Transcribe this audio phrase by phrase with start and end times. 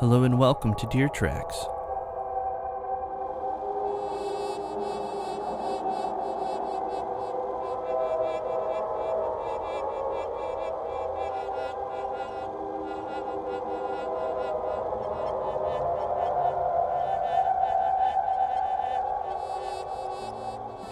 [0.00, 1.66] Hello and welcome to Deer Tracks.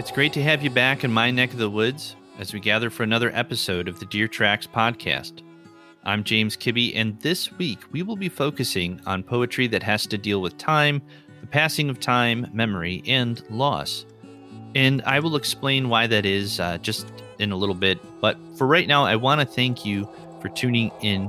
[0.01, 2.91] It's great to have you back in my neck of the woods as we gather
[2.91, 5.46] for another episode of the Deer Tracks podcast.
[6.07, 10.17] I'm James Kibbe, and this week we will be focusing on poetry that has to
[10.17, 11.03] deal with time,
[11.41, 14.07] the passing of time, memory, and loss.
[14.77, 17.99] And I will explain why that is uh, just in a little bit.
[18.21, 20.09] But for right now, I want to thank you
[20.41, 21.29] for tuning in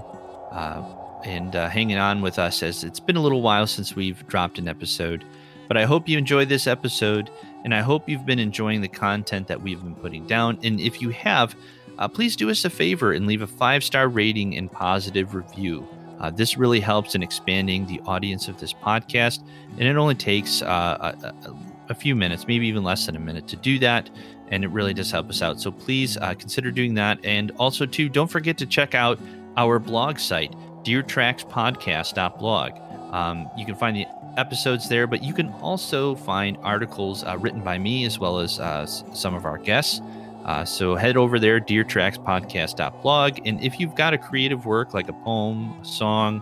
[0.52, 0.84] uh,
[1.26, 4.60] and uh, hanging on with us as it's been a little while since we've dropped
[4.60, 5.26] an episode.
[5.68, 7.32] But I hope you enjoyed this episode,
[7.64, 10.60] and I hope you've been enjoying the content that we've been putting down.
[10.62, 11.56] And if you have,
[11.98, 15.88] uh, please do us a favor and leave a five star rating and positive review.
[16.20, 20.62] Uh, this really helps in expanding the audience of this podcast, and it only takes
[20.64, 21.54] uh, a,
[21.90, 24.10] a, few minutes, maybe even less than a minute, to do that.
[24.48, 25.62] And it really does help us out.
[25.62, 27.20] So please uh, consider doing that.
[27.24, 29.20] And also, too, don't forget to check out
[29.58, 32.72] our blog site, deertrackspodcast.blog.
[33.14, 34.06] Um, you can find the
[34.38, 38.60] episodes there, but you can also find articles uh, written by me as well as
[38.60, 40.02] uh, some of our guests.
[40.48, 43.40] Uh, so head over there, deertrackspodcast.blog.
[43.46, 46.42] And if you've got a creative work like a poem, a song,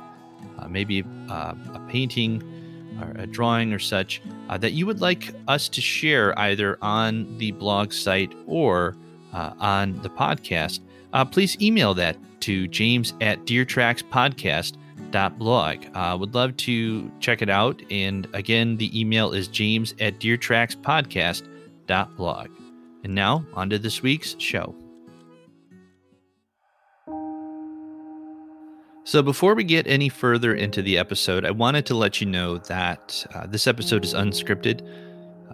[0.60, 2.44] uh, maybe uh, a painting,
[3.02, 7.38] or a drawing or such uh, that you would like us to share either on
[7.38, 8.96] the blog site or
[9.34, 10.80] uh, on the podcast,
[11.14, 15.86] uh, please email that to james at deertrackspodcast.blog.
[15.94, 17.82] Uh, would love to check it out.
[17.92, 22.50] And again, the email is james at deertrackspodcast.blog.
[23.06, 24.74] And now, on to this week's show.
[29.04, 32.58] So, before we get any further into the episode, I wanted to let you know
[32.58, 34.82] that uh, this episode is unscripted.
[35.48, 35.54] Uh,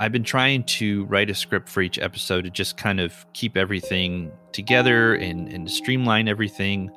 [0.00, 3.58] I've been trying to write a script for each episode to just kind of keep
[3.58, 6.90] everything together and, and streamline everything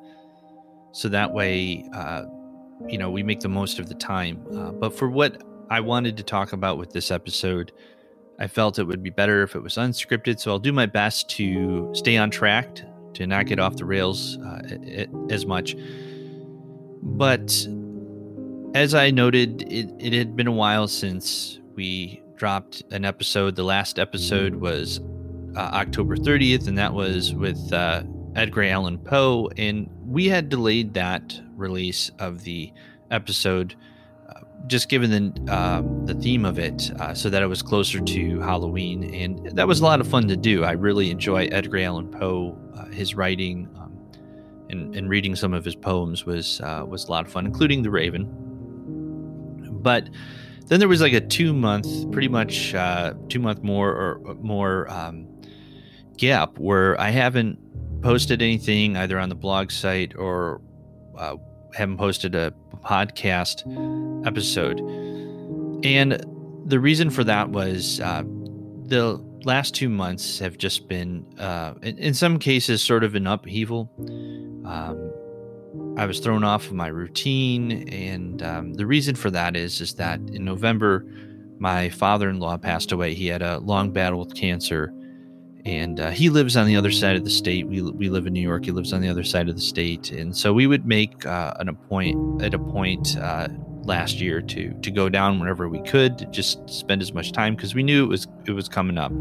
[0.93, 2.23] so that way, uh,
[2.87, 4.45] you know, we make the most of the time.
[4.55, 7.73] Uh, but for what I wanted to talk about with this episode,
[8.39, 11.29] I felt it would be better if it was unscripted, so I'll do my best
[11.31, 12.79] to stay on track,
[13.15, 14.61] to not get off the rails uh,
[15.29, 15.75] as much.
[17.01, 17.67] But
[18.73, 23.55] as I noted, it, it had been a while since we dropped an episode.
[23.55, 25.01] The last episode was
[25.55, 28.03] uh, October 30th, and that was with uh,
[28.35, 29.49] Edgar Allan Poe.
[29.57, 32.71] And we had delayed that release of the
[33.11, 33.75] episode
[34.67, 38.39] just given the uh, the theme of it, uh, so that it was closer to
[38.39, 40.63] Halloween, and that was a lot of fun to do.
[40.63, 43.97] I really enjoy Edgar Allan Poe, uh, his writing, um,
[44.69, 47.83] and and reading some of his poems was uh, was a lot of fun, including
[47.83, 48.27] The Raven.
[49.81, 50.09] But
[50.67, 54.89] then there was like a two month, pretty much uh, two month more or more
[54.91, 55.27] um,
[56.17, 57.59] gap where I haven't
[58.01, 60.61] posted anything either on the blog site or
[61.17, 61.35] uh,
[61.75, 62.53] haven't posted a
[62.83, 63.63] podcast
[64.25, 64.79] episode.
[65.83, 66.23] And
[66.65, 68.23] the reason for that was uh,
[68.85, 73.27] the last two months have just been, uh, in, in, some cases, sort of an
[73.27, 73.89] upheaval.
[74.65, 75.13] Um,
[75.97, 79.95] I was thrown off of my routine, and um, the reason for that is is
[79.95, 81.05] that in November,
[81.59, 83.13] my father-in-law passed away.
[83.13, 84.93] He had a long battle with cancer,
[85.69, 87.67] and uh, he lives on the other side of the state.
[87.67, 88.65] We, we live in New York.
[88.65, 91.53] He lives on the other side of the state, and so we would make uh,
[91.59, 93.49] an appoint at a point uh,
[93.83, 97.55] last year to to go down whenever we could, to just spend as much time
[97.55, 99.11] because we knew it was it was coming up,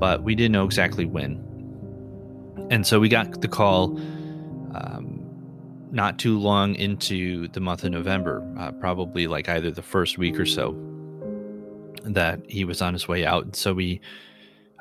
[0.00, 1.40] but we didn't know exactly when.
[2.68, 3.96] And so we got the call
[4.74, 5.24] um,
[5.92, 10.40] not too long into the month of November, uh, probably like either the first week
[10.40, 10.76] or so,
[12.02, 13.44] that he was on his way out.
[13.44, 14.00] And so we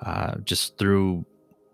[0.01, 1.25] uh, just threw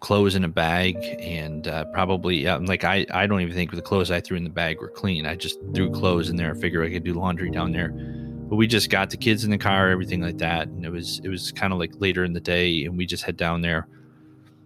[0.01, 3.81] clothes in a bag and uh, probably uh, like I, I don't even think the
[3.81, 5.25] clothes I threw in the bag were clean.
[5.25, 6.53] I just threw clothes in there.
[6.53, 7.89] I figured I could do laundry down there.
[7.89, 11.21] But we just got the kids in the car, everything like that, and it was
[11.23, 13.87] it was kind of like later in the day, and we just head down there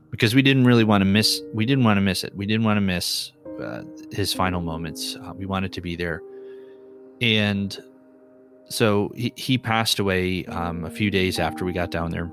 [0.09, 1.41] because we didn't really want to miss.
[1.53, 2.35] We didn't want to miss it.
[2.35, 3.31] We didn't want to miss
[3.61, 5.15] uh, his final moments.
[5.15, 6.23] Uh, we wanted to be there,
[7.21, 7.77] and
[8.69, 12.31] so he, he passed away um, a few days after we got down there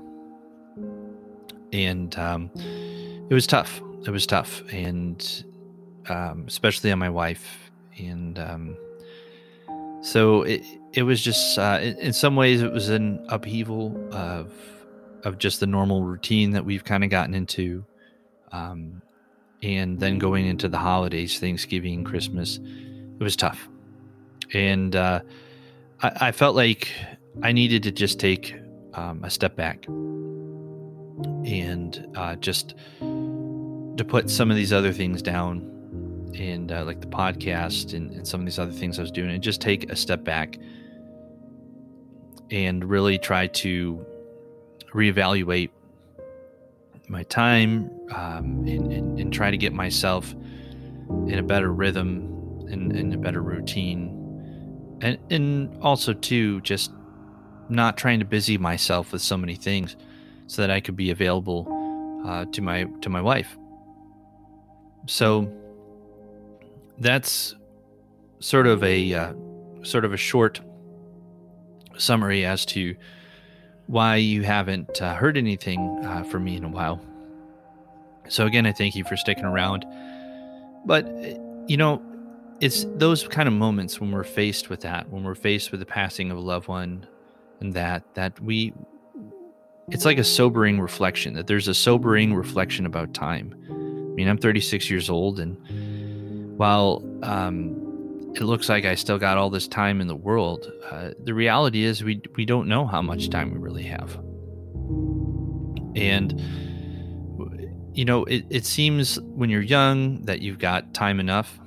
[1.73, 2.51] and um,
[3.29, 3.81] it was tough.
[4.05, 5.43] It was tough, and
[6.07, 7.71] um, especially on my wife.
[7.97, 8.77] And um,
[10.01, 14.53] so it it was just uh, in, in, some ways it was an upheaval of
[15.23, 17.83] of just the normal routine that we've kind of gotten into,
[18.51, 19.01] um,
[19.63, 22.59] and then going into the holidays, Thanksgiving, Christmas.
[23.19, 23.69] It was tough,
[24.53, 25.21] And uh,
[26.01, 26.89] I, I, felt like
[27.41, 28.53] I needed to just take
[28.95, 29.85] um, a step back
[31.45, 35.69] and uh, just to put some of these other things down
[36.35, 39.29] and uh, like the podcast and, and some of these other things I was doing
[39.29, 40.57] and just take a step back
[42.49, 44.05] and really try to
[44.93, 45.69] reevaluate
[47.07, 50.33] my time um, and, and, and, try to get myself
[51.27, 54.19] in a better rhythm and, and a better routine.
[55.01, 56.91] And, and also, too, just
[57.69, 59.95] not trying to busy myself with so many things
[60.47, 61.67] so that I could be available
[62.25, 63.57] uh, to my to my wife.
[65.07, 65.51] So
[66.99, 67.55] that's
[68.39, 69.33] sort of a uh,
[69.83, 70.61] sort of a short
[71.97, 72.95] summary as to
[73.87, 77.01] why you haven't uh, heard anything uh, from me in a while.
[78.29, 79.85] So, again, I thank you for sticking around.
[80.85, 81.05] But,
[81.67, 82.01] you know,
[82.61, 85.85] it's those kind of moments when we're faced with that, when we're faced with the
[85.85, 87.05] passing of a loved one,
[87.59, 88.73] and that, that we,
[89.89, 93.55] it's like a sobering reflection, that there's a sobering reflection about time.
[93.69, 95.57] I mean, I'm 36 years old, and
[96.57, 100.71] while um, it looks like I still got all this time in the world.
[100.89, 104.15] Uh, the reality is, we we don't know how much time we really have,
[105.95, 106.39] and
[107.93, 111.59] you know, it, it seems when you're young that you've got time enough,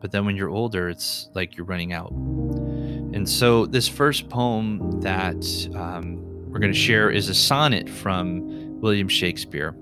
[0.00, 2.10] but then when you're older, it's like you're running out.
[2.12, 8.78] And so, this first poem that um, we're going to share is a sonnet from
[8.82, 9.74] William Shakespeare,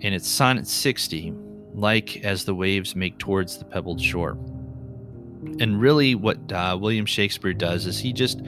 [0.00, 1.34] and it's Sonnet 60,
[1.74, 4.38] like as the waves make towards the pebbled shore.
[5.60, 8.40] And really, what uh, William Shakespeare does is he just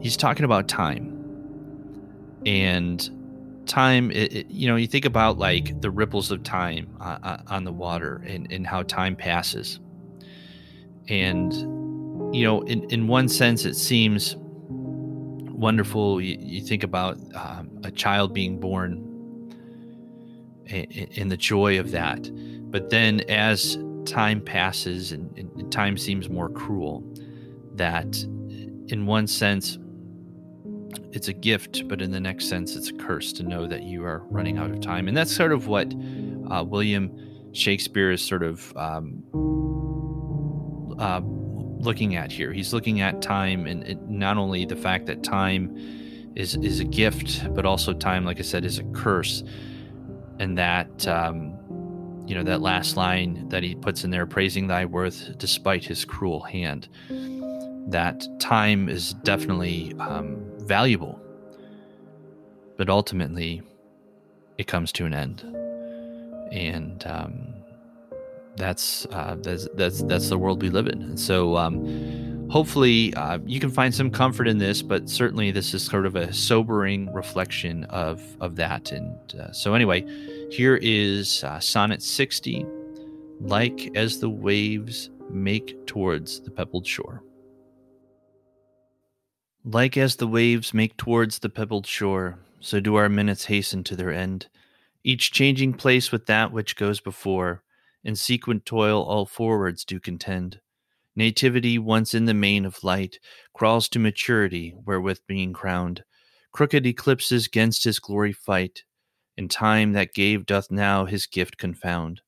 [0.00, 1.12] he's talking about time,
[2.46, 3.10] and
[3.66, 4.10] time.
[4.10, 7.64] It, it, you know, you think about like the ripples of time uh, uh, on
[7.64, 9.80] the water and, and how time passes,
[11.08, 11.52] and
[12.34, 14.34] you know, in in one sense, it seems
[15.58, 16.20] wonderful.
[16.20, 19.04] You, you think about um, a child being born
[20.70, 22.30] and the joy of that.
[22.70, 27.02] But then as time passes and, and, time seems more cruel,
[27.74, 28.16] that
[28.88, 29.78] in one sense,
[31.12, 34.04] it's a gift, but in the next sense, it's a curse to know that you
[34.04, 35.08] are running out of time.
[35.08, 35.92] And that's sort of what
[36.50, 37.10] uh, William
[37.52, 39.22] Shakespeare is sort of um,
[40.98, 41.20] uh,
[41.78, 42.52] looking at here.
[42.52, 45.76] He's looking at time and, and not only the fact that time
[46.34, 49.42] is is a gift, but also time, like I said, is a curse.
[50.38, 51.56] And that um,
[52.26, 56.04] you know that last line that he puts in there praising thy worth despite his
[56.04, 56.88] cruel hand
[57.88, 61.20] that time is definitely um, valuable.
[62.76, 63.62] But ultimately
[64.58, 65.40] it comes to an end.
[66.52, 67.47] And um,
[68.58, 71.02] that's, uh, that's that's that's the world we live in.
[71.02, 75.74] And so um, hopefully uh, you can find some comfort in this but certainly this
[75.74, 78.92] is sort of a sobering reflection of of that.
[78.92, 80.04] And uh, so anyway
[80.50, 82.66] here is uh, sonnet 60
[83.40, 87.22] like as the waves make towards the pebbled shore.
[89.64, 93.94] Like as the waves make towards the pebbled shore so do our minutes hasten to
[93.94, 94.48] their end
[95.04, 97.62] each changing place with that which goes before
[98.04, 100.60] in sequent toil all forwards do contend
[101.18, 103.18] Nativity, once in the main of light,
[103.52, 106.04] crawls to maturity, wherewith being crowned,
[106.52, 108.84] crooked eclipses gainst his glory fight,
[109.36, 112.20] and time that gave doth now his gift confound.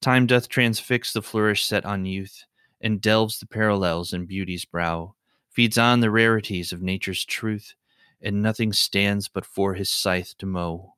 [0.00, 2.44] Time doth transfix the flourish set on youth,
[2.80, 5.16] and delves the parallels in beauty's brow,
[5.50, 7.74] feeds on the rarities of nature's truth,
[8.22, 10.94] and nothing stands but for his scythe to mow.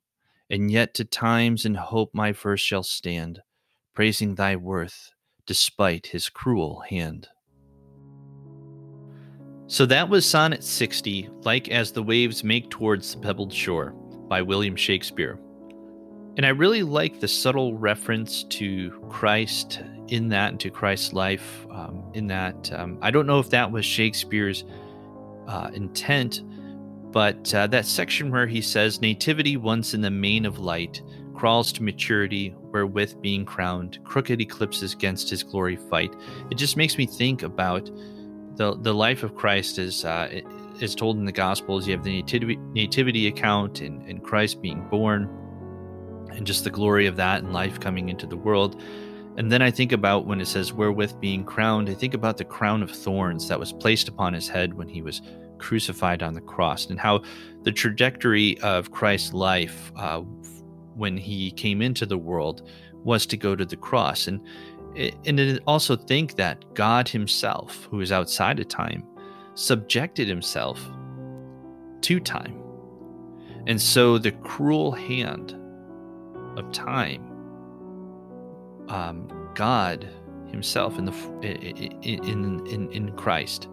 [0.50, 3.40] And yet to times and hope my verse shall stand,
[4.00, 5.12] praising thy worth,
[5.44, 7.28] despite his cruel hand.
[9.66, 13.90] So that was Sonnet 60, Like as the Waves Make Towards the Pebbled Shore,
[14.26, 15.38] by William Shakespeare.
[16.38, 21.66] And I really like the subtle reference to Christ in that and to Christ's life
[21.70, 22.72] um, in that.
[22.72, 24.64] Um, I don't know if that was Shakespeare's
[25.46, 26.40] uh, intent,
[27.12, 31.02] but uh, that section where he says, Nativity once in the main of light,
[31.34, 36.14] crawls to maturity, wherewith being crowned, crooked eclipses against his glory fight.
[36.50, 37.90] It just makes me think about
[38.56, 40.40] the the life of Christ as uh,
[40.80, 41.86] is told in the Gospels.
[41.86, 45.28] You have the nativity, nativity account and, and Christ being born,
[46.32, 48.80] and just the glory of that and life coming into the world.
[49.36, 52.44] And then I think about when it says wherewith being crowned, I think about the
[52.44, 55.22] crown of thorns that was placed upon his head when he was
[55.58, 57.22] crucified on the cross, and how
[57.62, 60.22] the trajectory of Christ's life uh,
[60.94, 62.68] when he came into the world
[63.04, 64.26] was to go to the cross.
[64.26, 64.40] And
[65.24, 69.04] and also think that God Himself, who is outside of time,
[69.54, 70.80] subjected Himself
[72.02, 72.60] to time.
[73.66, 75.56] And so the cruel hand
[76.56, 77.22] of time,
[78.88, 80.08] um, God
[80.48, 81.14] Himself in the
[82.02, 83.68] in in in Christ,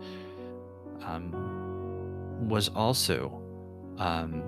[1.03, 1.31] um,
[2.47, 3.41] was also
[3.97, 4.43] um,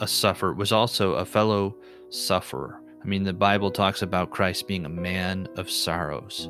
[0.00, 1.76] a sufferer, was also a fellow
[2.08, 2.80] sufferer.
[3.02, 6.46] I mean, the Bible talks about Christ being a man of sorrows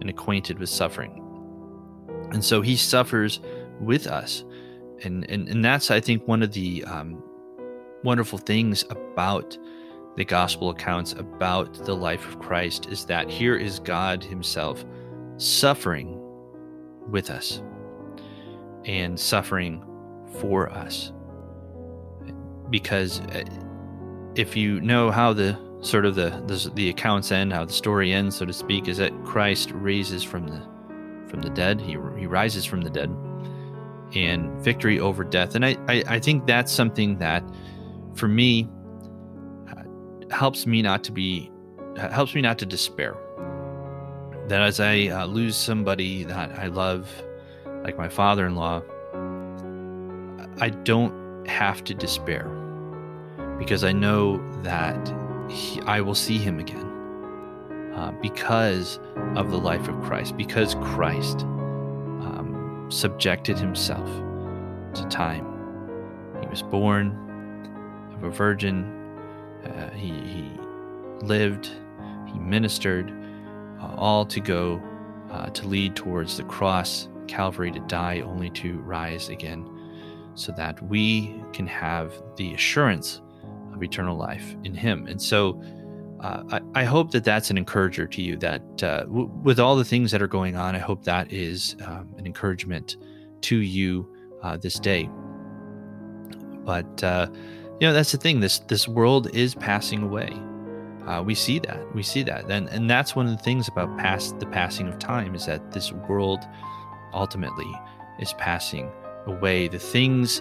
[0.00, 1.18] and acquainted with suffering.
[2.32, 3.40] And so he suffers
[3.80, 4.44] with us.
[5.04, 7.22] And, and, and that's, I think, one of the um,
[8.04, 9.58] wonderful things about
[10.16, 14.84] the gospel accounts about the life of Christ is that here is God Himself
[15.36, 16.18] suffering
[17.08, 17.62] with us
[18.84, 19.84] and suffering
[20.40, 21.12] for us.
[22.72, 23.44] Because uh,
[24.34, 28.12] if you know how the sort of the, the the accounts end, how the story
[28.12, 30.60] ends, so to speak, is that Christ raises from the
[31.28, 31.80] from the dead.
[31.80, 33.14] He he rises from the dead,
[34.14, 35.54] and victory over death.
[35.54, 37.44] And I I, I think that's something that,
[38.14, 38.68] for me,
[39.68, 39.82] uh,
[40.30, 41.50] helps me not to be
[41.98, 43.16] uh, helps me not to despair.
[44.48, 47.06] That as I uh, lose somebody that I love,
[47.84, 48.82] like my father-in-law,
[50.60, 52.61] I don't have to despair
[53.62, 55.14] because I know that
[55.48, 56.84] he, I will see him again
[57.94, 58.98] uh, because
[59.36, 64.08] of the life of Christ, because Christ um, subjected himself
[64.94, 65.46] to time.
[66.40, 67.16] He was born
[68.16, 68.84] of a virgin,
[69.64, 70.50] uh, he, he,
[71.20, 71.70] lived,
[72.32, 73.12] he ministered,
[73.80, 74.82] uh, all to go
[75.30, 79.70] uh, to lead towards the cross, Calvary, to die, only to rise again,
[80.34, 83.20] so that we can have the assurance
[83.72, 85.06] of eternal life in Him.
[85.06, 85.62] And so
[86.20, 89.74] uh, I, I, hope that that's an encourager to you, that uh, w- with all
[89.74, 92.96] the things that are going on, I hope that is um, an encouragement
[93.42, 94.08] to you
[94.42, 95.10] uh, this day.
[96.64, 97.26] But, uh,
[97.80, 98.38] you know, that's the thing.
[98.38, 100.32] This, this world is passing away.
[101.06, 101.92] Uh, we see that.
[101.94, 102.48] We see that.
[102.48, 105.72] And, and that's one of the things about past the passing of time is that
[105.72, 106.40] this world
[107.12, 107.70] ultimately
[108.20, 108.88] is passing
[109.26, 109.66] away.
[109.66, 110.40] The things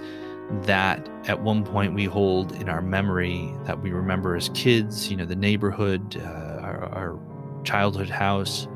[0.63, 5.17] that at one point we hold in our memory that we remember as kids, you
[5.17, 7.19] know, the neighborhood, uh, our, our,
[7.63, 8.67] childhood house,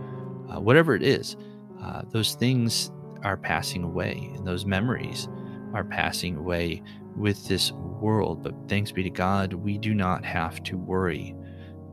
[0.47, 1.35] uh, whatever it is,
[1.81, 2.91] uh, those things
[3.23, 5.27] are passing away and those memories
[5.73, 6.83] are passing away
[7.15, 8.43] with this world.
[8.43, 11.35] But thanks be to God, we do not have to worry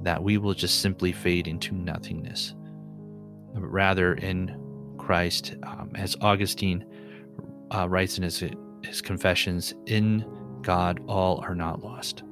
[0.02, 2.54] that we will just simply fade into nothingness.
[3.54, 4.54] But rather, in
[4.98, 6.84] Christ, um, as Augustine
[7.74, 8.38] uh, writes in his
[8.84, 10.24] his confessions in
[10.62, 12.22] God all are not lost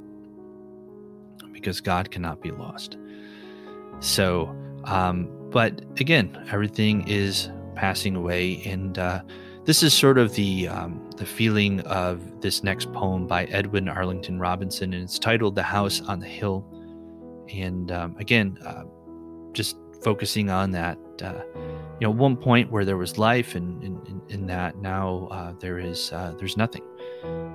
[1.52, 2.96] because God cannot be lost.
[4.00, 4.54] So,
[4.84, 9.22] um, but again, everything is passing away, and uh,
[9.64, 14.38] this is sort of the um, the feeling of this next poem by Edwin Arlington
[14.38, 16.66] Robinson, and it's titled "The House on the Hill."
[17.52, 18.84] And um, again, uh,
[19.52, 24.22] just focusing on that uh, you know one point where there was life and in,
[24.28, 26.82] in, that now uh, there is uh, there's nothing.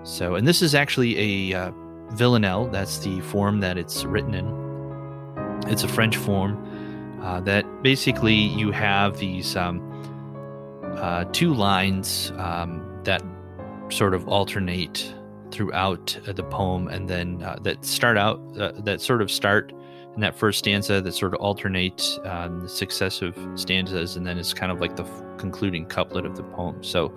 [0.04, 1.72] So and this is actually a uh,
[2.12, 2.68] villanelle.
[2.68, 4.46] That's the form that it's written in.
[5.68, 6.62] It's a french form
[7.22, 9.82] uh, that basically you have these um,
[10.98, 13.24] uh, two lines um, that
[13.90, 15.14] sort of alternate
[15.52, 18.42] throughout the poem and then that start out
[18.84, 19.72] that sort of start
[20.16, 24.54] in that first stanza that sort of alternate um, the successive stanzas, and then it's
[24.54, 26.84] kind of like the f- concluding couplet of the poem.
[26.84, 27.14] So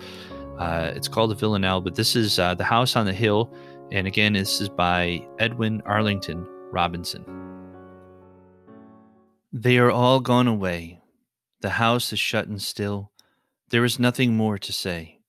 [0.58, 3.52] uh, it's called the Villanelle, but this is uh, The House on the Hill.
[3.92, 7.24] And again, this is by Edwin Arlington Robinson.
[9.52, 11.00] They are all gone away.
[11.60, 13.12] The house is shut and still.
[13.70, 15.20] There is nothing more to say.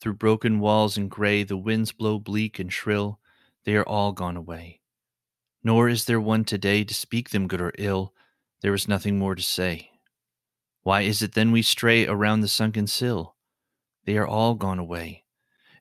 [0.00, 3.18] Through broken walls and gray, the winds blow bleak and shrill.
[3.64, 4.80] They are all gone away.
[5.64, 8.12] Nor is there one today to speak them good or ill.
[8.62, 9.90] There is nothing more to say.
[10.82, 13.36] Why is it then we stray around the sunken sill?
[14.04, 15.24] They are all gone away,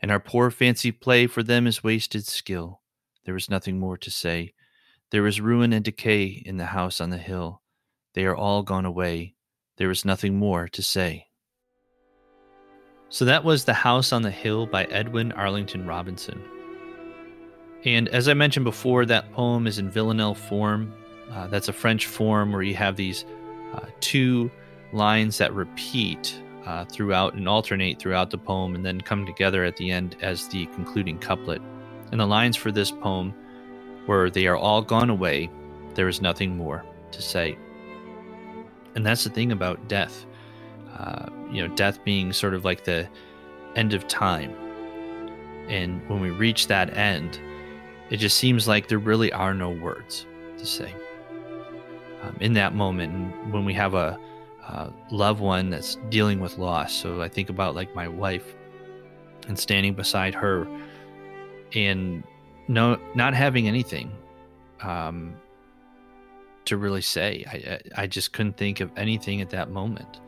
[0.02, 2.82] and our poor fancy play for them is wasted skill.
[3.26, 4.54] There is nothing more to say.
[5.10, 7.62] There is ruin and decay in the house on the hill.
[8.14, 9.36] They are all gone away.
[9.78, 11.28] There is nothing more to say.
[13.10, 16.42] So that was The House on the Hill by Edwin Arlington Robinson.
[17.86, 20.94] And as I mentioned before, that poem is in villanelle form.
[21.32, 23.26] Uh, that's a French form where you have these
[23.74, 24.52] uh, two
[24.94, 29.78] lines that repeat uh, throughout and alternate throughout the poem and then come together at
[29.78, 31.62] the end as the concluding couplet.
[32.12, 33.34] And the lines for this poem
[34.08, 35.50] were They are all gone away,
[35.96, 37.58] there is nothing more to say.
[38.96, 40.26] And that's the thing about death.
[40.98, 43.08] Uh, you know, death being sort of like the
[43.76, 44.54] end of time.
[45.68, 47.40] And when we reach that end,
[48.12, 50.28] it just seems like there really are no words
[50.58, 50.94] to say.
[52.22, 54.20] Um, in that moment, when we have a,
[54.68, 58.54] a loved one that's dealing with loss, so I think about like my wife
[59.48, 60.68] and standing beside her
[61.74, 62.24] and
[62.68, 64.12] no not having anything
[64.82, 65.34] um,
[66.66, 67.46] to really say.
[67.48, 70.20] I, I just couldn't think of anything at that moment.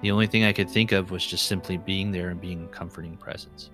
[0.00, 2.68] The only thing I could think of was just simply being there and being a
[2.68, 3.70] comforting presence.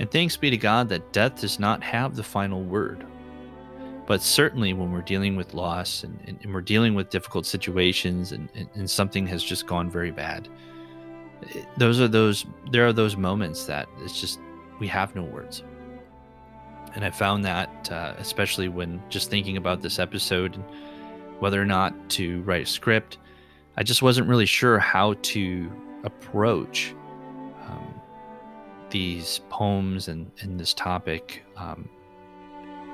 [0.00, 3.06] And thanks be to God that death does not have the final word.
[4.06, 8.32] But certainly, when we're dealing with loss and, and, and we're dealing with difficult situations
[8.32, 10.48] and, and, something has just gone very bad,
[11.76, 14.40] those are those, there are those moments that it's just,
[14.78, 15.62] we have no words.
[16.94, 20.64] And I found that, uh, especially when just thinking about this episode and
[21.40, 23.18] whether or not to write a script,
[23.76, 25.70] I just wasn't really sure how to
[26.04, 26.94] approach
[28.90, 31.44] these poems and, and this topic.
[31.56, 31.88] Um,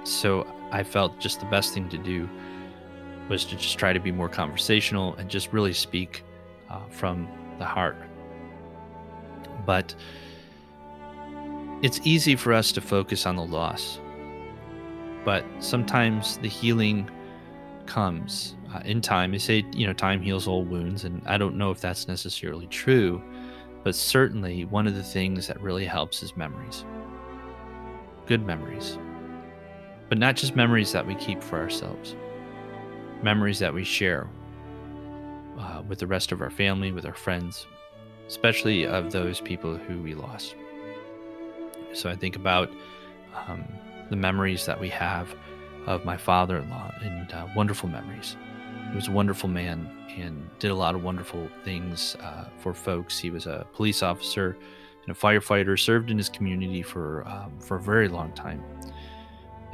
[0.05, 2.29] so I felt just the best thing to do
[3.29, 6.23] was to just try to be more conversational and just really speak
[6.71, 7.97] uh, from the heart.
[9.65, 9.95] But
[11.83, 14.00] it's easy for us to focus on the loss,
[15.25, 17.11] but sometimes the healing
[17.87, 19.33] comes uh, in time.
[19.33, 22.67] They say, you know, time heals all wounds, and I don't know if that's necessarily
[22.69, 23.23] true,
[23.87, 26.85] but certainly one of the things that really helps is memories.
[28.26, 28.99] Good memories.
[30.09, 32.16] But not just memories that we keep for ourselves,
[33.23, 34.28] memories that we share
[35.57, 37.69] uh, with the rest of our family, with our friends,
[38.26, 40.57] especially of those people who we lost.
[41.93, 42.69] So I think about
[43.47, 43.64] um,
[44.11, 45.33] the memories that we have
[45.87, 48.37] of my father in law and uh, wonderful memories.
[48.97, 53.19] He was a wonderful man and did a lot of wonderful things uh, for folks.
[53.19, 54.56] He was a police officer
[55.06, 58.65] and a firefighter, served in his community for, um, for a very long time.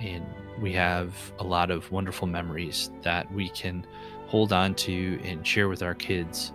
[0.01, 0.27] And
[0.61, 3.87] we have a lot of wonderful memories that we can
[4.27, 6.53] hold on to and share with our kids.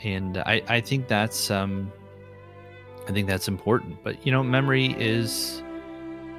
[0.00, 1.90] And I, I think that's um,
[3.08, 4.04] I think that's important.
[4.04, 5.62] But you know, memory is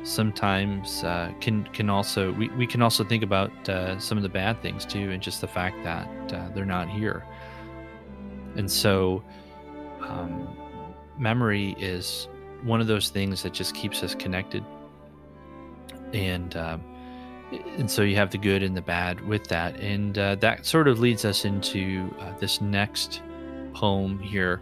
[0.05, 4.29] sometimes uh, can can also we, we can also think about uh, some of the
[4.29, 7.25] bad things too, and just the fact that uh, they're not here.
[8.55, 9.23] And so,
[10.01, 10.55] um,
[11.17, 12.29] memory is
[12.63, 14.63] one of those things that just keeps us connected.
[16.13, 16.83] And um,
[17.77, 20.87] and so you have the good and the bad with that, and uh, that sort
[20.87, 23.21] of leads us into uh, this next
[23.73, 24.61] poem here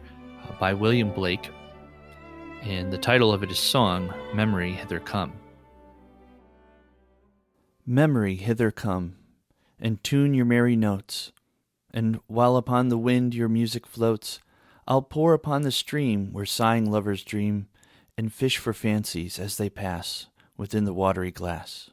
[0.59, 1.49] by William Blake
[2.63, 5.33] and the title of it is Song Memory Hither Come.
[7.85, 9.17] Memory hither come,
[9.81, 11.33] and tune your merry notes,
[11.93, 14.39] and while upon the wind your music floats,
[14.87, 17.67] I'll pour upon the stream where sighing lovers dream,
[18.17, 21.89] and fish for fancies as they pass within the watery glass.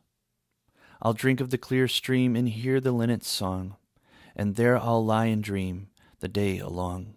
[1.02, 3.74] I'll drink of the clear stream and hear the linnet's song,
[4.36, 5.88] and there I'll lie and dream
[6.20, 7.14] the day along.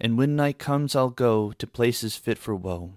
[0.00, 2.94] And when night comes, I'll go to places fit for woe,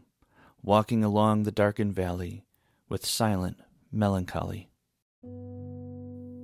[0.62, 2.44] walking along the darkened valley
[2.90, 3.58] with silent
[3.92, 4.70] melancholy.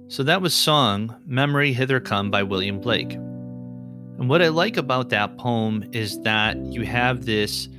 [0.09, 3.13] So that was song Memory Hither Come by William Blake.
[3.13, 7.69] And what I like about that poem is that you have this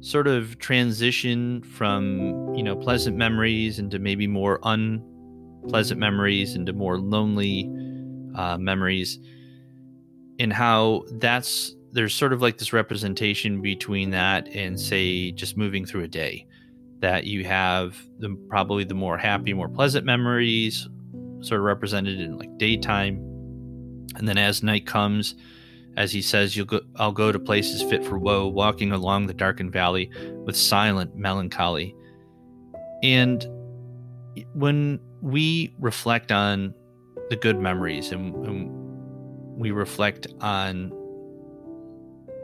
[0.00, 6.98] sort of transition from, you know, pleasant memories into maybe more unpleasant memories into more
[6.98, 7.70] lonely
[8.34, 9.18] uh, memories
[10.38, 15.84] and how that's there's sort of like this representation between that and say just moving
[15.84, 16.46] through a day
[17.00, 20.88] that you have the probably the more happy more pleasant memories
[21.40, 23.16] sort of represented in like daytime.
[24.16, 25.34] And then as night comes
[25.96, 29.34] as he says you'll go i'll go to places fit for woe walking along the
[29.34, 30.10] darkened valley
[30.44, 31.94] with silent melancholy.
[33.02, 33.46] And
[34.54, 36.74] when we reflect on
[37.30, 38.70] the good memories and, and
[39.58, 40.92] we reflect on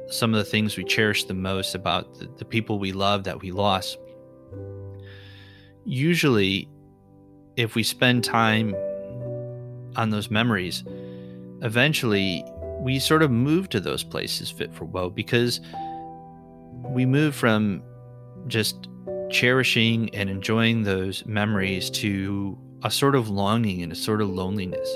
[0.08, 3.40] some of the things we cherish the most about the, the people we love that
[3.40, 3.98] we lost.
[5.84, 6.68] Usually,
[7.56, 8.74] if we spend time
[9.96, 10.84] on those memories,
[11.62, 12.44] eventually
[12.80, 15.60] we sort of move to those places fit for woe because
[16.84, 17.82] we move from
[18.46, 18.88] just
[19.30, 24.88] cherishing and enjoying those memories to a sort of longing and a sort of loneliness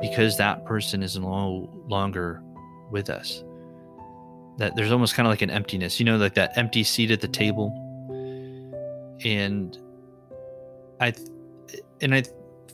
[0.00, 2.42] because that person is no longer
[2.90, 3.42] with us
[4.58, 7.20] that there's almost kind of like an emptiness, you know, like that empty seat at
[7.20, 7.72] the table.
[9.24, 9.76] And
[11.00, 11.14] I,
[12.00, 12.22] and I,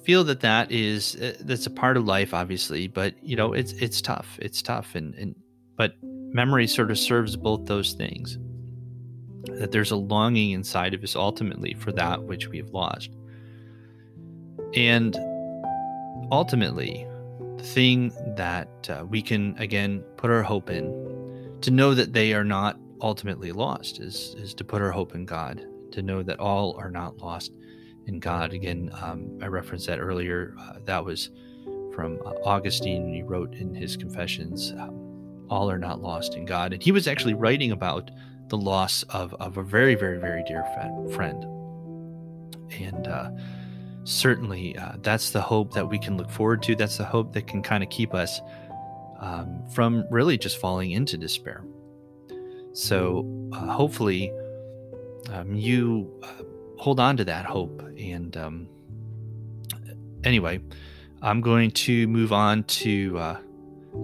[0.04, 3.72] feel that that is uh, that's a part of life obviously but you know it's
[3.74, 5.34] it's tough it's tough and and
[5.76, 8.38] but memory sort of serves both those things
[9.58, 13.10] that there's a longing inside of us ultimately for that which we have lost
[14.74, 15.16] and
[16.30, 17.06] ultimately
[17.56, 20.86] the thing that uh, we can again put our hope in
[21.62, 25.24] to know that they are not ultimately lost is is to put our hope in
[25.24, 27.52] god to know that all are not lost
[28.06, 28.52] in God.
[28.52, 30.54] Again, um, I referenced that earlier.
[30.58, 31.30] Uh, that was
[31.94, 33.12] from uh, Augustine.
[33.12, 36.72] He wrote in his Confessions, um, All are not lost in God.
[36.72, 38.10] And he was actually writing about
[38.48, 40.64] the loss of, of a very, very, very dear
[41.12, 41.44] friend.
[42.80, 43.30] And uh,
[44.04, 46.74] certainly uh, that's the hope that we can look forward to.
[46.74, 48.40] That's the hope that can kind of keep us
[49.22, 51.64] um, from really just falling into despair.
[52.74, 54.32] So uh, hopefully,
[55.30, 56.42] um, you uh,
[56.76, 57.80] hold on to that hope.
[57.96, 58.68] And um,
[60.24, 60.60] anyway,
[61.22, 63.40] I'm going to move on to uh,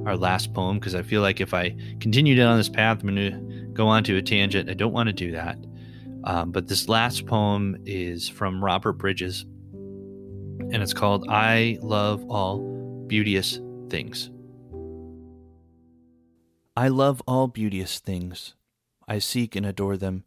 [0.07, 3.33] our last poem because I feel like if I continue down this path, I'm going
[3.33, 4.71] to go on to a tangent.
[4.71, 5.59] I don't want to do that.
[6.25, 12.61] Um, but this last poem is from Robert Bridges, and it's called I Love All
[13.07, 14.31] Beauteous Things.
[16.79, 18.55] I love all beauteous things.
[19.09, 20.23] I seek and adore them.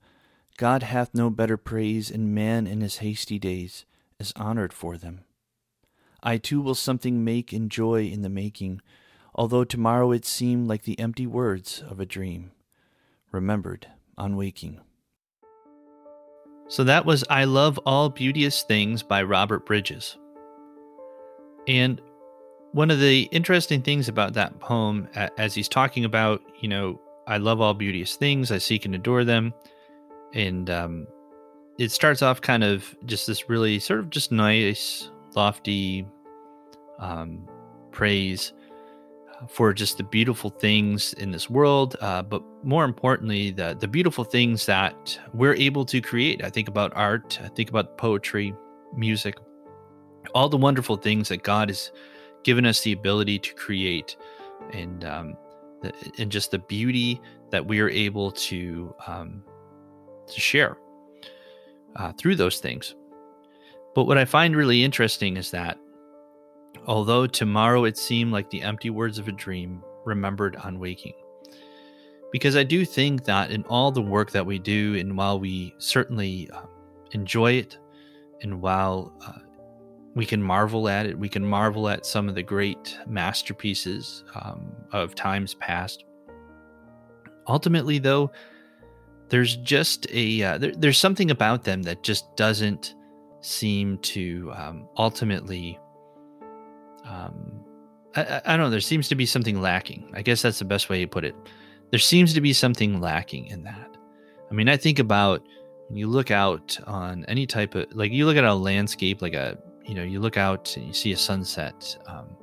[0.58, 3.86] God hath no better praise, and man in his hasty days
[4.20, 5.22] is honored for them.
[6.22, 8.82] I too will something make and joy in the making,
[9.34, 12.52] although tomorrow it seem like the empty words of a dream,
[13.32, 13.88] remembered
[14.18, 14.82] on waking.
[16.68, 20.18] So that was I Love All Beauteous Things by Robert Bridges.
[21.66, 22.02] And
[22.74, 25.08] one of the interesting things about that poem,
[25.38, 29.24] as he's talking about, you know, I love all beauteous things, I seek and adore
[29.24, 29.54] them
[30.34, 31.08] and um,
[31.78, 36.06] it starts off kind of just this really sort of just nice, lofty
[37.00, 37.48] um,
[37.92, 38.54] praise
[39.50, 44.24] for just the beautiful things in this world, uh, but more importantly, the the beautiful
[44.24, 46.44] things that we're able to create.
[46.44, 48.54] I think about art, I think about poetry,
[48.96, 49.38] music,
[50.36, 51.92] all the wonderful things that God has
[52.44, 54.18] given us the ability to create,
[54.74, 55.38] and um,
[56.18, 59.44] and just the beauty that we are able to um,
[60.28, 60.78] to share
[61.96, 62.96] uh, through those things.
[63.94, 65.78] But what I find really interesting is that
[66.88, 71.14] although tomorrow it seemed like the empty words of a dream remembered on waking,
[72.32, 75.76] because I do think that in all the work that we do, and while we
[75.78, 76.62] certainly uh,
[77.12, 77.78] enjoy it,
[78.42, 79.40] and while uh,
[80.14, 84.72] we can marvel at it, we can marvel at some of the great masterpieces um,
[84.92, 86.04] of times past.
[87.48, 88.32] Ultimately, though,
[89.30, 92.96] there's just a uh, there, there's something about them that just doesn't
[93.40, 95.80] seem to um, ultimately
[97.06, 97.64] um,
[98.16, 100.12] I, I, don't know there seems to be something lacking.
[100.14, 101.34] I guess that's the best way to put it.
[101.90, 103.98] There seems to be something lacking in that.
[104.50, 105.42] I mean i think about
[105.88, 109.34] when you look out on any type of like you look at a landscape like
[109.34, 112.36] a you know you look out and you see a sunset um,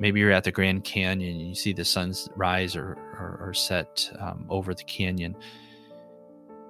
[0.00, 3.54] maybe you're at the grand canyon and you see the sun's rise or, or, or
[3.54, 5.36] set um, over the canyon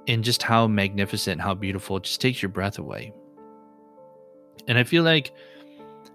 [0.09, 3.13] and just how magnificent, how beautiful, it just takes your breath away.
[4.69, 5.33] And I feel like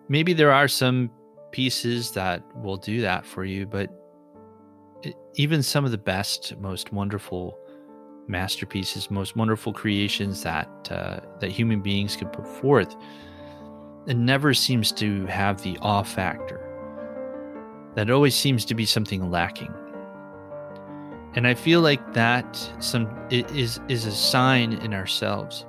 [0.10, 1.10] maybe there are some
[1.51, 3.89] pieces that will do that for you, but
[5.36, 7.57] even some of the best, most wonderful
[8.27, 12.95] masterpieces, most wonderful creations that uh, that human beings can put forth,
[14.07, 16.63] it never seems to have the awe factor.
[17.95, 19.73] That always seems to be something lacking.
[21.35, 25.65] And I feel like that some is is a sign in ourselves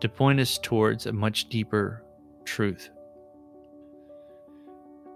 [0.00, 2.02] to point us towards a much deeper
[2.44, 2.90] truth.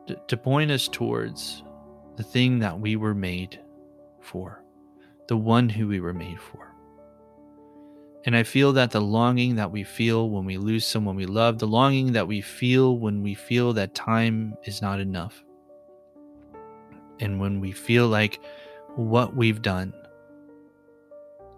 [0.07, 1.65] To, to point us towards
[2.17, 3.61] the thing that we were made
[4.21, 4.63] for,
[5.29, 6.66] the one who we were made for.
[8.27, 11.61] And I feel that the longing that we feel when we lose someone we love,
[11.61, 15.45] the longing that we feel when we feel that time is not enough,
[17.21, 18.41] and when we feel like
[18.97, 19.95] what we've done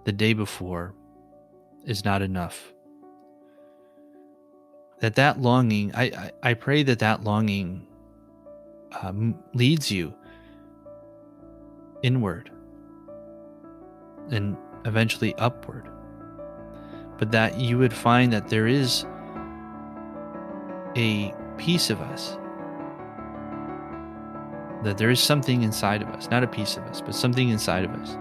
[0.04, 0.94] the day before
[1.86, 2.74] is not enough.
[5.00, 7.86] That that longing, I, I, I pray that that longing
[9.00, 10.12] um, leads you
[12.02, 12.50] inward
[14.30, 14.54] and
[14.84, 15.88] eventually upward.
[17.18, 19.04] But that you would find that there is
[20.96, 22.38] a piece of us
[24.82, 27.84] that there is something inside of us, not a piece of us, but something inside
[27.84, 28.16] of us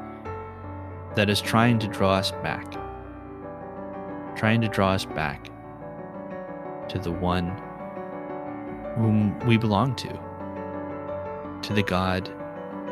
[1.16, 2.72] that is trying to draw us back,
[4.36, 5.50] trying to draw us back
[6.90, 7.50] to the one
[8.96, 10.08] whom we belong to,
[11.62, 12.28] to the God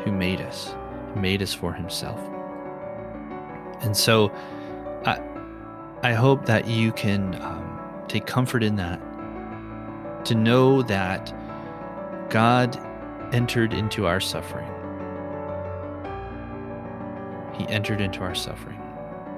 [0.04, 0.74] who made us,
[1.16, 2.20] made us for himself.
[3.80, 4.30] And so
[5.04, 5.18] I,
[6.02, 9.00] I hope that you can um, take comfort in that,
[10.26, 11.34] to know that
[12.30, 12.78] God
[13.32, 14.70] entered into our suffering.
[17.54, 18.80] He entered into our suffering.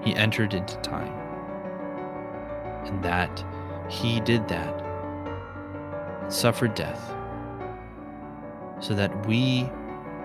[0.03, 1.13] He entered into time.
[2.87, 3.45] And that
[3.89, 4.83] He did that,
[6.29, 7.15] suffered death,
[8.81, 9.71] so that we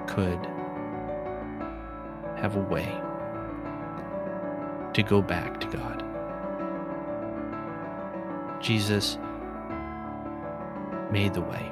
[0.07, 0.39] could
[2.37, 2.99] have a way
[4.93, 6.12] to go back to God.
[8.63, 9.17] Jesus
[11.11, 11.69] made the way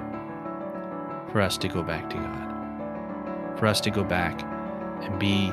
[1.32, 4.44] for us to go back to God, for us to go back
[5.02, 5.52] and be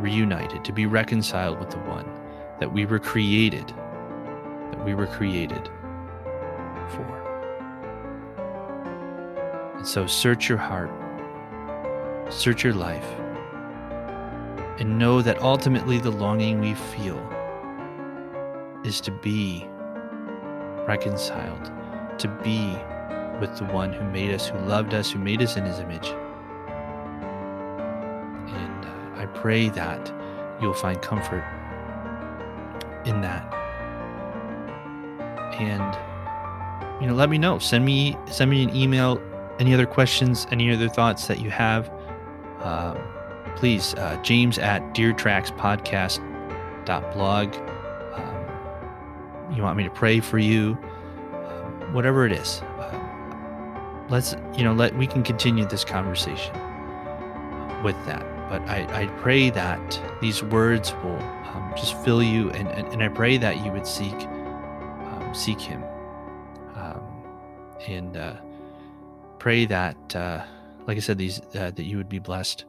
[0.00, 2.10] reunited, to be reconciled with the one
[2.58, 5.70] that we were created, that we were created
[6.88, 7.16] for.
[9.76, 10.90] And so search your heart,
[12.32, 13.06] search your life,
[14.80, 17.24] and know that ultimately the longing we feel
[18.84, 19.68] is to be
[20.90, 21.70] reconciled,
[22.18, 22.74] to be
[23.40, 26.08] with the one who made us, who loved us, who made us in his image.
[28.48, 30.12] And uh, I pray that
[30.60, 31.44] you'll find comfort
[33.06, 33.54] in that.
[35.60, 35.96] And
[37.00, 37.60] you know, let me know.
[37.60, 39.22] Send me send me an email.
[39.60, 40.48] Any other questions?
[40.50, 41.88] Any other thoughts that you have?
[42.60, 42.96] Uh,
[43.54, 47.54] please, uh, James at deertrackspodcast.blog.
[47.54, 47.79] Um,
[49.60, 50.78] you want me to pray for you?
[51.32, 52.62] Um, whatever it is
[54.10, 56.52] let's you know let we can continue this conversation
[57.82, 62.68] with that but i, I pray that these words will um, just fill you and,
[62.68, 65.82] and, and, i pray that you would seek um, seek him
[66.74, 67.02] um,
[67.86, 68.36] and uh,
[69.38, 70.44] pray that uh,
[70.86, 72.64] like i said these uh, that you would be blessed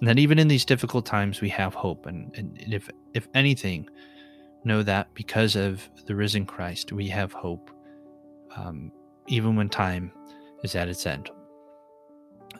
[0.00, 3.88] and that even in these difficult times we have hope and, and if if anything
[4.64, 7.70] know that because of the risen christ we have hope
[8.56, 8.92] um,
[9.26, 10.12] even when time
[10.62, 11.30] is at its end.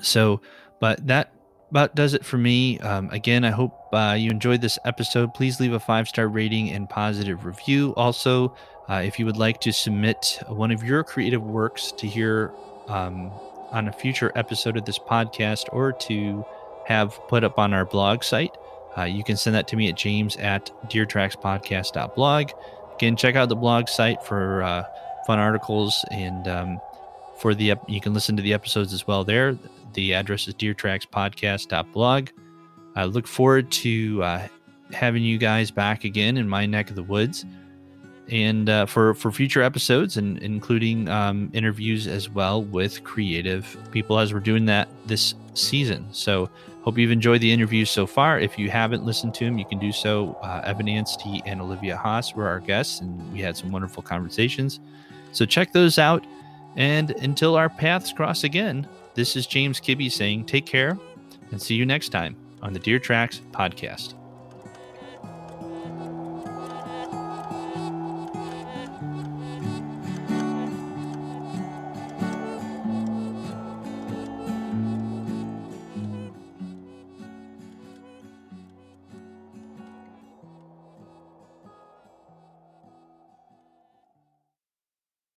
[0.00, 0.40] So,
[0.80, 1.32] but that
[1.70, 2.78] about does it for me.
[2.80, 5.32] Um, again, I hope uh, you enjoyed this episode.
[5.34, 7.94] Please leave a five star rating and positive review.
[7.96, 8.54] Also,
[8.88, 12.52] uh, if you would like to submit one of your creative works to hear
[12.88, 13.30] um,
[13.70, 16.44] on a future episode of this podcast or to
[16.86, 18.54] have put up on our blog site,
[18.96, 22.50] uh, you can send that to me at james at deertrackspodcast.blog.
[22.96, 24.84] Again, check out the blog site for uh,
[25.26, 26.80] fun articles and um,
[27.38, 29.58] for the you can listen to the episodes as well there.
[29.94, 32.28] The address is deertrackspodcast.blog.
[32.94, 34.48] I look forward to uh,
[34.92, 37.44] having you guys back again in my neck of the woods,
[38.28, 44.18] and uh, for for future episodes, and including um, interviews as well with creative people
[44.18, 46.06] as we're doing that this season.
[46.12, 46.50] So
[46.82, 48.38] hope you've enjoyed the interviews so far.
[48.38, 50.36] If you haven't listened to them, you can do so.
[50.42, 54.80] Uh, Evan Anstey and Olivia Haas were our guests, and we had some wonderful conversations.
[55.32, 56.26] So check those out.
[56.76, 60.98] And until our paths cross again, this is James Kibbe saying take care
[61.50, 64.14] and see you next time on the Deer Tracks podcast.